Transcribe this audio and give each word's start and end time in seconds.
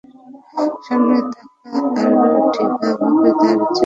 সামনে 0.85 1.17
তাকা 1.31 1.69
আর 2.01 2.33
ঠিকভাবে 2.53 3.29
গাড়ি 3.39 3.65
চালা! 3.65 3.79